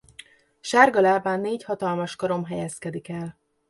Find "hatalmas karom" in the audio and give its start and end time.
1.63-2.43